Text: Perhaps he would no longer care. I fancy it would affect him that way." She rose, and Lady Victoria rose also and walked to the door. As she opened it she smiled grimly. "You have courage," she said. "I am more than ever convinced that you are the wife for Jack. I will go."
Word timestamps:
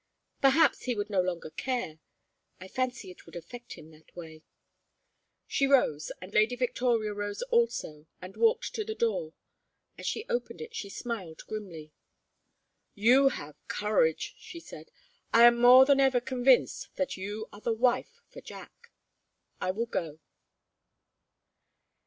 Perhaps 0.41 0.85
he 0.85 0.95
would 0.95 1.11
no 1.11 1.21
longer 1.21 1.51
care. 1.51 1.99
I 2.59 2.67
fancy 2.67 3.11
it 3.11 3.27
would 3.27 3.35
affect 3.35 3.73
him 3.73 3.91
that 3.91 4.15
way." 4.15 4.41
She 5.45 5.67
rose, 5.67 6.11
and 6.19 6.33
Lady 6.33 6.55
Victoria 6.55 7.13
rose 7.13 7.43
also 7.51 8.07
and 8.19 8.35
walked 8.35 8.73
to 8.73 8.83
the 8.83 8.95
door. 8.95 9.35
As 9.99 10.07
she 10.07 10.25
opened 10.27 10.59
it 10.59 10.73
she 10.73 10.89
smiled 10.89 11.43
grimly. 11.45 11.93
"You 12.95 13.27
have 13.29 13.55
courage," 13.67 14.33
she 14.39 14.59
said. 14.59 14.89
"I 15.33 15.43
am 15.43 15.61
more 15.61 15.85
than 15.85 15.99
ever 15.99 16.19
convinced 16.19 16.89
that 16.95 17.15
you 17.15 17.47
are 17.53 17.61
the 17.61 17.71
wife 17.71 18.21
for 18.27 18.41
Jack. 18.41 18.89
I 19.61 19.69
will 19.69 19.85
go." 19.85 20.17